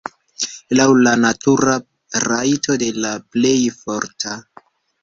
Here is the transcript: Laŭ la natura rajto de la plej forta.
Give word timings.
Laŭ 0.79 0.87
la 1.07 1.13
natura 1.25 1.75
rajto 2.25 2.81
de 2.87 2.91
la 3.05 3.17
plej 3.37 3.57
forta. 3.85 4.43